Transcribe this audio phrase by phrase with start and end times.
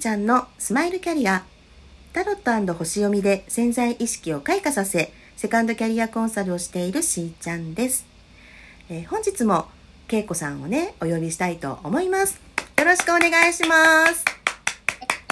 [0.00, 1.44] ちゃんのスマイルキャリア。
[2.14, 8.06] タロット星読みで潜在意識を開花させ、セカンドキャリアコンサルをしているしーちゃんです。
[8.88, 9.66] えー本日も、
[10.08, 12.40] けいこさんをね、お呼びしたいと思います。
[12.78, 14.24] よろしくお願いします。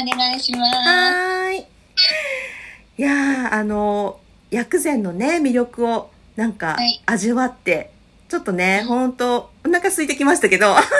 [0.00, 0.76] お願いします。
[0.76, 1.58] はーい。
[1.58, 4.20] いやー、あの、
[4.52, 7.90] 薬膳のね、魅力をなんかはい味わって、
[8.28, 10.92] ちょっとね、ほんと、お腹空いてきましたけど、あやったか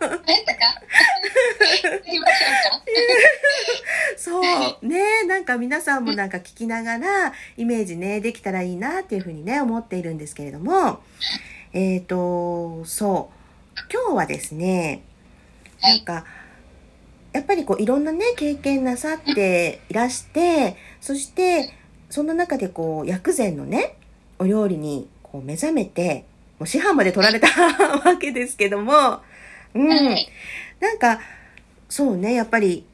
[0.00, 1.51] 言いましょうか。
[4.16, 11.00] そう、ね、なんか皆さんもなんか聞きながら、イメージね、できたらいいなっていうふうにね、思っているんですけれども、
[11.72, 13.30] えっ、と、そ
[13.76, 15.02] う、今日はですね、
[15.80, 16.24] はいなんか、
[17.32, 21.72] やっぱりこういろんなね、経験なさっていらして、そして、
[22.08, 23.96] そんな中でこう、薬膳のね、
[24.38, 26.24] お料理にこう目覚めて、
[26.58, 27.48] もう師範まで取られた
[28.04, 29.20] わけですけども、
[29.74, 29.88] うん。
[29.88, 30.28] はい。
[30.78, 31.20] なんか、
[31.92, 32.86] そうね、やっぱり、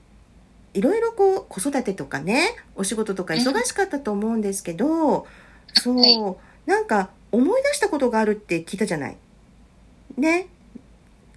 [0.75, 5.29] いろいろこう、子育てとかね、お仕事とか忙しかったと思うんですけど、
[5.75, 6.19] そう、はい
[6.67, 9.17] なんか思い出したことがあるって聞いたじゃない。
[10.17, 10.49] ね。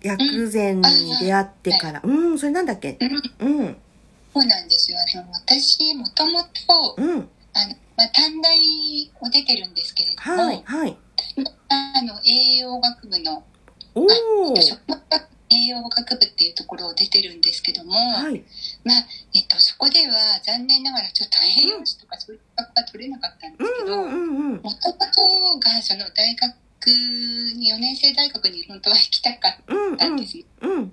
[0.01, 2.01] 薬膳に出会ってから。
[2.03, 2.97] うん、それなんだっけ？
[2.99, 3.77] うん、うん、
[4.33, 4.97] そうなんですよ。
[4.97, 7.19] あの、私、もともと、うん、あの、
[7.95, 10.97] まあ、短大を出てるんですけれども、はい、はい。
[11.69, 13.43] あの、栄養学部の、
[13.93, 18.43] おー、食学栄養学部っていうところを出てるんですけども、はい。
[18.85, 20.13] まあ、えっと、そこでは
[20.43, 24.61] 残念ながらちょっと栄養士とかそういう学が取れなかったんですけど、うん、うん、うん、うん。
[24.61, 26.55] もともとがその大学
[26.87, 30.45] に4年生大学に本当は行きたかっうん、たんですよ。
[30.61, 30.91] うん、うん、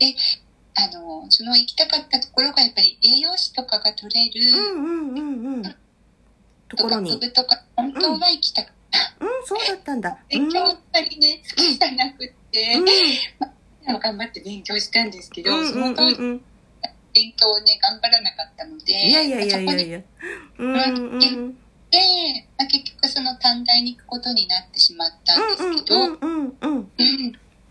[0.75, 5.63] あのその行きたかったところがやっぱり栄養士とかが取れるうん、うん、うん、うん。
[5.63, 7.19] ところ学に。
[7.19, 8.73] 部とか本当は行きたかっ
[9.19, 9.25] た。
[9.25, 10.11] うん、そうだったんだ。
[10.11, 12.91] うん、勉強あんまりね好きじゃなくって、うん、 で
[13.93, 16.41] も頑張って勉強したんですけど、うん、うん、その当時うん。
[17.15, 19.99] 勉強をね頑張らなかったのでいやいやいやいやいや。
[19.99, 20.05] や。
[20.59, 21.59] うん、うん。
[21.91, 21.99] で、
[22.59, 26.89] まあ、結局その短大に行くことになってしまったんですけど、うんうんうんうんうん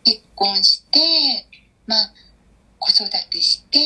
[0.03, 0.99] 結婚して、
[1.85, 2.13] まあ、
[2.79, 3.79] 子育てして、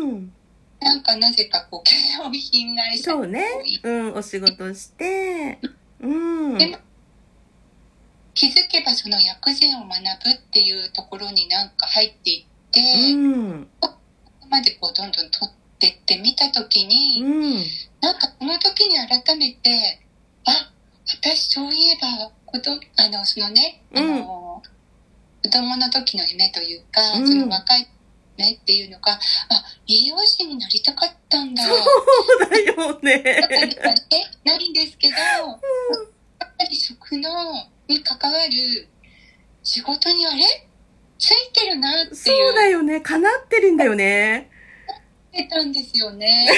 [0.00, 0.32] うん
[0.80, 1.82] なんかなぜかこう、
[2.18, 3.44] 化粧品会社そうね
[3.82, 5.58] うんお仕事して
[6.00, 6.06] う
[6.54, 6.78] んでも
[8.36, 12.80] 気づけばその薬膳を学ぶっていうところになんか入っていって、
[13.14, 13.68] うん。
[13.80, 17.64] ここまでこうどんどん取ってってみたときに、うん。
[18.02, 20.00] なんかその時に改めて、
[20.44, 20.70] あ、
[21.06, 24.62] 私そういえば、こと、あの、そのね、あの、
[25.42, 27.26] 子供の時の夢というか、うん。
[27.26, 27.88] その若い
[28.36, 29.18] 夢っていうのが、あ、
[29.88, 31.62] 栄養士になりたかったんだ。
[31.62, 33.22] そうだよね。
[33.24, 37.30] え、ないんですけど、やっぱり食の、
[37.88, 38.88] に関わる
[39.62, 40.42] 仕事にあれ？
[41.18, 42.14] ついてるなっていう。
[42.16, 43.00] そうだよね。
[43.00, 44.50] 叶ってるんだよね。
[45.32, 46.48] てたんですよね。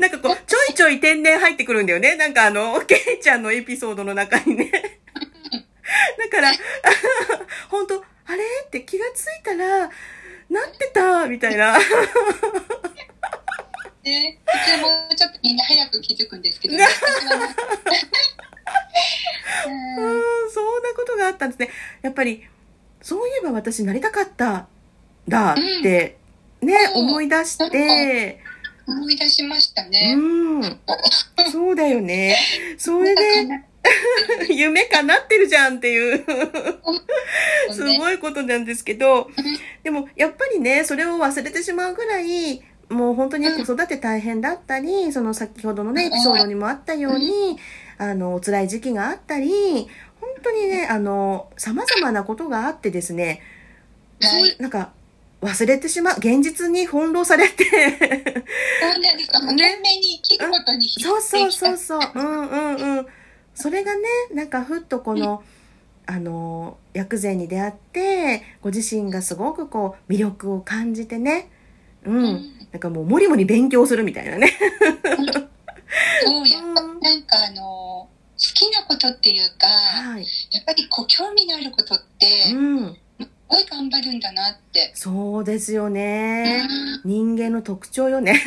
[0.00, 2.14] なんかこうちょいちょい天然入ってくるんだよね。
[2.16, 4.70] なんかあのケイちゃんのエピソードの中にね。
[6.18, 6.52] だから
[7.68, 8.44] 本当あれ？
[8.66, 9.90] って気がついたら
[10.50, 11.78] なってたみたいな。
[14.02, 17.54] で、普通もうちょっとみんな早く気づくんですけど、ね、私はね
[19.66, 20.60] ううんん、そ
[21.30, 21.68] んなことがあったんですね。
[22.02, 22.42] やっぱり、
[23.02, 24.66] そういえば私なりたかったん
[25.28, 26.16] だって、
[26.62, 26.98] ね、う。
[27.02, 28.40] ん思い出して、
[28.86, 30.14] 思い出しましたうね。
[30.14, 30.62] ん、
[31.52, 32.36] そうだよね。
[32.78, 33.48] それで、
[34.48, 36.24] 夢叶ってるじゃんっていう、
[37.72, 37.98] すい。
[37.98, 39.30] ごいことなんですけど、
[39.84, 47.58] でもやっぱりね、それを忘れてしまうぐらい、もう本当に子育て大変だったり、その先ほどのね、エピソードにもあったように、
[47.98, 49.88] あの、お辛い時期があったり、本
[50.46, 53.42] 当にね、あの、様々なことがあってですね、
[54.20, 54.56] はい。
[54.58, 54.92] なんか、
[55.42, 57.76] 忘れてしまう、現実に翻弄されて、そ
[58.98, 59.40] うなんですか。
[59.40, 63.06] もう懸命に生きることに必そうそうそうそう、うんうんうん。
[63.54, 65.42] それがね、なんかふっとこの、
[66.06, 71.50] あの、薬膳に出会って、ご自身がすごくこう、魅力を感じてね、
[72.04, 72.24] うん。
[72.24, 74.52] うんなんかもう、もりもり勉強するみたいなね。
[76.22, 80.26] そう、やっぱうんなんかあの、好きなことっていうか、はい。
[80.52, 82.96] やっぱりこう興味のあることって、すうん。
[83.48, 84.90] ごい頑張るんだなって。
[84.94, 86.62] そうですようね。
[86.64, 88.42] ん人間の特徴よね。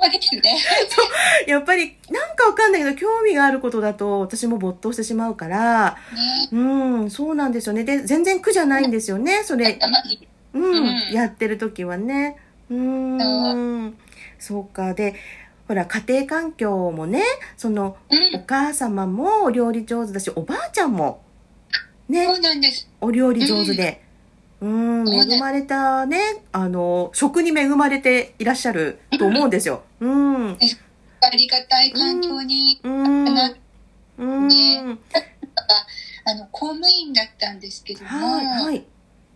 [0.00, 0.58] そうですね。
[1.46, 7.84] やっぱり、なんかわかんないけど、興味があることだと、私も没頭してしまうから、ねうん、そうなんですよね。
[7.84, 9.78] で、全然苦じゃないんですよね、それ。
[10.54, 12.36] うん、うんやってる時はね。
[12.70, 13.98] うーん、
[14.38, 14.94] そうか。
[14.94, 15.14] で、
[15.68, 17.22] ほら、家庭環境もね、
[17.58, 21.22] その、うんお母様もお料理上手だし、おばあちゃんも、
[22.08, 22.90] ねそ、うなんです。
[23.02, 24.02] お料理上手で。
[24.60, 29.82] うん、恵まれたね、あの、食に恵まれていらっしゃると思うんですよ。
[30.00, 30.58] うん。
[31.20, 33.24] ありがたい環境に、うん。
[33.24, 33.54] な
[34.16, 34.48] うん。
[34.48, 34.98] ね
[36.24, 38.84] あの、公務員だったんですけども、はい、はい。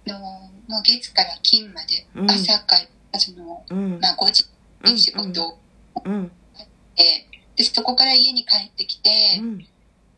[0.09, 2.77] あのもう月から金まで、うん朝か
[3.13, 3.99] ら、その、うん。
[4.01, 4.47] まあ、5時
[4.85, 5.62] に仕事を
[6.05, 6.33] うん。
[7.57, 9.67] で、そこから家に帰ってきて、うん。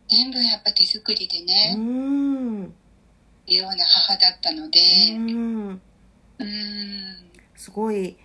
[0.08, 2.74] 全部やっぱ手作りでうね、ん。
[3.46, 4.80] いうような母だったので、
[6.38, 7.30] うん。
[7.56, 8.16] すごい、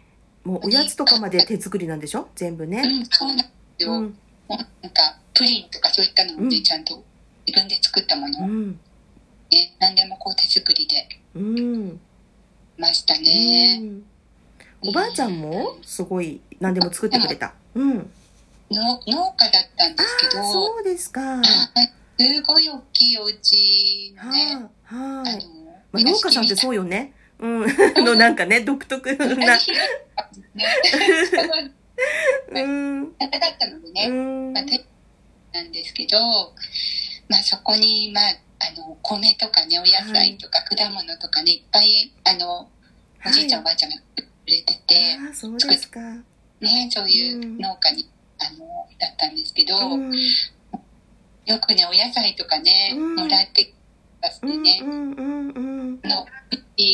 [0.43, 2.29] もうおやつとかまで手作りなんでしょ？
[2.35, 2.81] 全部ね。
[2.83, 3.43] うん、そうなんで
[3.77, 3.93] すよ。
[3.93, 4.17] うん。
[4.47, 4.59] なん
[4.91, 7.03] か、プリンとかそういったのもね、うんちゃんと
[7.47, 8.79] 自分で作ったものうん。
[9.79, 11.99] 何でもこう手作りでうん。
[12.77, 13.77] ましたうね。
[13.79, 14.03] ん。
[14.81, 17.53] おばあちゃんもすごい何でも作ってくれた。
[17.75, 18.09] うん。
[18.71, 21.21] の農家だったんですけど、あそうですか。
[21.21, 21.43] は
[22.19, 25.37] すごい大きいお家のね、はい。
[25.37, 25.49] の、
[25.91, 27.13] まあ、農家さんってうそうよね。
[27.39, 27.65] うん。
[28.05, 29.25] の なんかね、独特な。
[29.25, 29.57] ね、
[32.51, 33.17] うん。
[33.17, 34.63] だったのでね、うんまあ、。
[34.63, 34.85] て
[35.53, 36.17] なんですけど、
[37.27, 38.23] まあそこに、まあ、
[38.59, 42.69] あの、米とかね、お野菜とか果物とかね、いっぱい、あの、
[43.25, 45.99] おじいちゃんおばあちゃんがくれてて、ああ、そうですか。
[46.59, 48.09] ね、そういう農家に、
[48.39, 50.13] あの、だったんですけど、うん。
[51.45, 53.73] よくね、お野菜とかね、うんもらって
[54.43, 55.59] ね、んうんうんう
[55.93, 55.99] ん。
[56.03, 56.25] あの、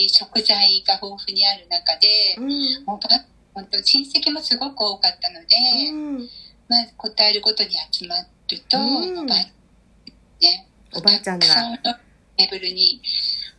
[0.08, 2.86] 食材が豊富にある中で、うん。
[2.86, 5.56] もうば、本当親戚もすごく多かったので、
[5.92, 6.30] うん。
[6.68, 9.38] まあ、答えることに集まると、うんおばあ
[10.42, 11.46] ね、おばあちゃんが
[12.38, 13.02] テーブルに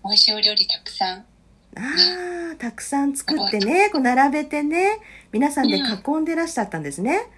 [0.04, 1.24] 美味しいお料理たくさん、
[1.76, 4.98] ああ、たくさん作ってね、こう並べてね、
[5.30, 7.28] 皆さんで囲んでらっしゃったんですね。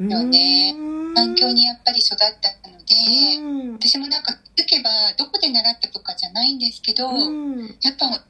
[0.00, 3.74] んよねうん環境にやっぱり育ったので、うん。
[3.74, 7.76] 私もなんか気づけばどこで習ったとかじゃないんですけど、うん。
[7.82, 8.24] やっぱ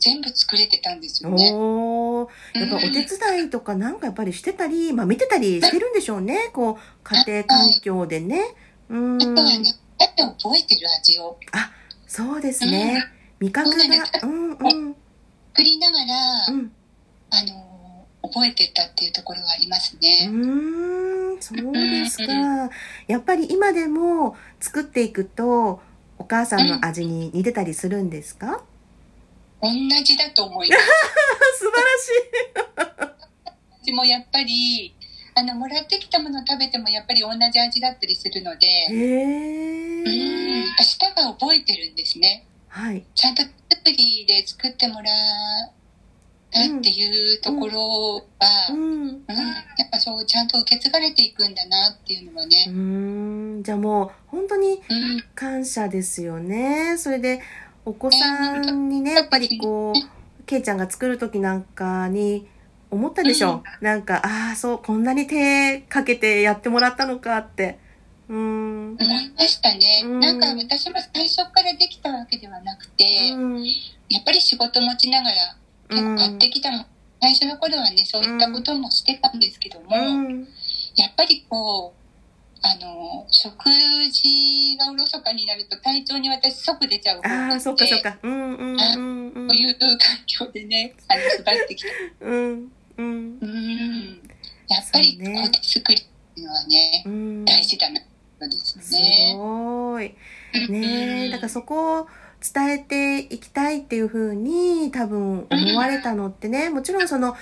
[0.00, 1.50] 全部作れてたんですよね。
[1.52, 6.50] おーやっぱお手伝いとかなんかやっぱりしてたり、まあ見てたりしてるんでしょうね。
[6.52, 8.42] こう、家庭環境でね。
[8.88, 9.18] うんあ。
[9.18, 9.64] とはね、
[9.98, 11.38] だって覚えてる味を
[12.06, 13.02] そうですね。
[13.40, 13.74] 味覚が、
[14.22, 14.96] うんうん。
[15.54, 16.72] 作りながら、うん。
[17.30, 20.28] あの覚えてたっていうところがありますうね。
[20.30, 22.32] ーん、そうですうか。
[23.06, 25.80] やっぱり今でも作っていくと、
[26.18, 28.64] お母さんの味に似てたりするんですか、
[29.60, 29.70] 同
[30.04, 30.82] じだと思います。
[31.58, 33.82] 素晴らしい。
[33.82, 34.94] 味もやっぱり
[35.34, 40.64] あのもらってきたものを食べてもやっぱり同じ味だったりするので、へうん、え。
[40.82, 42.46] 舌が覚えてるんですね。
[42.76, 43.04] はい。
[43.14, 45.72] ちゃんと手作りで作ってもらっ
[46.50, 48.20] たっていうところは、
[48.70, 49.08] ううんん。
[49.08, 52.66] やっぱそうちゃんと受け継がれていくんだなっていうのはうね。
[52.68, 53.62] ーん。
[53.62, 54.80] じゃあもう本当にうん、
[55.34, 56.98] 感謝ですよね。
[56.98, 57.40] それで
[57.86, 62.46] お子さんにね、やっぱりこう、けいちゃんが作る時なんかに
[62.90, 63.62] 思ったでしょ？
[63.80, 67.78] なんか、ああ、そう、こんなに手かけてやってもらったのかって。
[68.28, 70.02] 思いましたね。
[70.04, 73.64] うんなんか私も最初からできたわけではなくて、うん。
[74.08, 75.56] やっぱり仕事持ちながら
[75.88, 76.86] 結構買ってきたもん、
[77.20, 80.48] 最初の頃はねそういったこともしてたんですけども、うん。
[80.96, 82.06] やっぱりこう
[82.62, 83.70] あの食
[84.10, 88.18] 事がおろそかになると体調に私即出ちゃうああ、そっかそっか。
[88.22, 89.56] うんうんうんうんこう。
[89.56, 91.20] いう環境でね あの
[91.54, 91.88] 育ってきた
[92.22, 94.22] うんうんうん
[94.68, 96.04] やっぱりこう手作りっ
[96.34, 97.44] ていうのはねうん。
[97.44, 98.00] 大事だな
[98.38, 99.34] そうですすね。
[99.36, 100.14] ごい。
[100.68, 100.72] うん。
[100.72, 102.08] ねえ、だからそこを
[102.40, 107.36] 伝えていきたいっていうふうに多分思われたのってね、もちろんその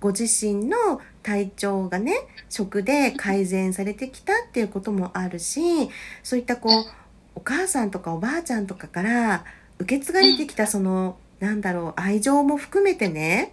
[0.00, 2.14] ご自身の体調がね、
[2.48, 5.60] 食で改善されてきたっていうこともあるし、
[6.22, 6.84] そういったこう、
[7.36, 9.44] お母さんとかおばあちゃんとかから
[9.78, 13.52] 受け継がれてきたその、なんだろう、愛情も含めてね、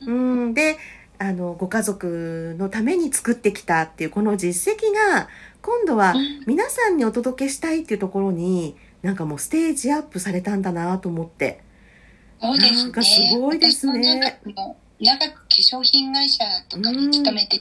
[0.00, 0.76] うん、で、
[1.18, 5.28] あの、ご家族のために作ってきたっていうこの実績が、
[5.68, 11.60] 今度はうん皆さんにお届けしたいっていうところに、なんかもうステージアップされたんだなと思って。
[12.40, 12.76] そうですね。
[12.84, 14.40] なんかすごいですね
[14.98, 17.60] 長く化粧品会社とかに勤めて、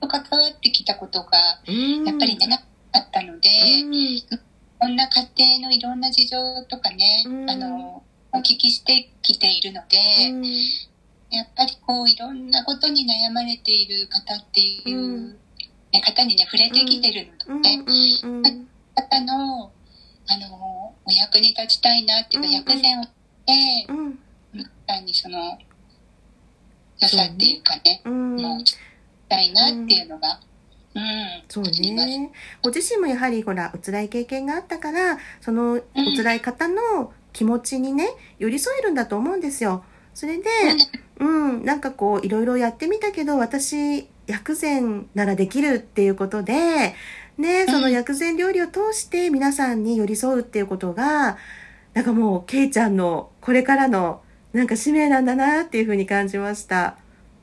[0.00, 1.28] 関わってきたことが、
[1.68, 2.04] うん。
[2.04, 2.60] やっぱりね、な
[2.92, 3.48] あったので、
[3.84, 4.20] うん。
[4.80, 9.96] こんな家庭のいろんな事情とかね、うんあの、お聞きしてきているので、
[10.30, 10.44] うん
[11.30, 15.36] やっぱりこう、いろんなことに悩まれている方っていう、うん
[15.94, 18.68] ね、方にね、触れてきてるうんので、うんうん。
[18.94, 19.72] 方の、
[20.26, 23.08] あの、お役に立ちたいなっていうか、うん薬膳をし
[23.46, 24.18] て、うん。
[24.52, 25.58] 皆さんにその、
[27.00, 28.36] 良さっていうかね、うん。
[28.36, 28.76] もう、し
[29.28, 30.40] たいなっていうのが、
[30.96, 31.02] うん、
[31.48, 32.30] そうね。
[32.62, 35.82] ご自身もやはりほら、お辛い経験があったから、そのお
[36.16, 38.08] 辛い方の気持ちにね、
[38.38, 39.84] 寄り添えるんだと思うんですよ。
[40.14, 40.44] それで、
[41.18, 46.94] うん、なんかこう、いろいろやってみたけど、私、薬膳ならできるっていうことで、
[47.36, 51.36] ね、その薬膳料理を通して皆さんに寄り添うっていうことが、
[51.92, 56.96] なんかもう、ケイちゃんのこれからの、なんか使命なんだなっていうふうに感じました。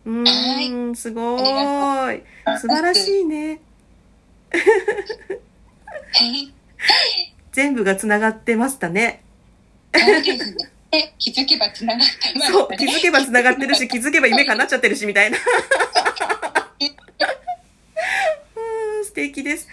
[0.06, 2.24] うーん、すごーい。
[2.60, 3.60] 素晴らしいね。
[4.52, 4.58] は
[6.26, 6.54] い。
[7.52, 9.24] 全部がつながってましたね。
[11.20, 12.58] 気づけば繋がってます、ね。
[12.58, 15.38] そう、気づけばつながってるし、気づけば夢叶っちゃってるし、みたいな。
[19.12, 19.68] うん素敵です。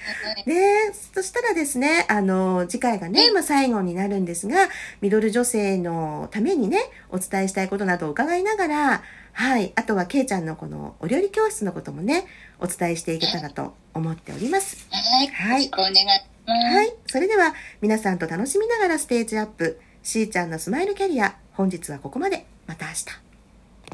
[0.47, 4.69] ねそしたらですね、あの、次回がね、まあ、最後になるんですが、
[5.01, 6.79] ミドル女性のためにね、
[7.11, 9.03] お伝えしたいことなどを伺いながら、
[9.33, 12.27] はい、あとはケイちゃんのこのお料理教室のこともね、
[12.59, 14.89] お伝えしていけたらと思っております。
[14.91, 15.29] はい。
[15.29, 16.77] はいよろしくお願いします。
[16.77, 16.95] はい。
[17.07, 22.47] それでは、皆さんと楽しみながらステージアップ、しーちゃんのスマイルキャリア、本日はここまで。
[22.67, 23.28] また明日。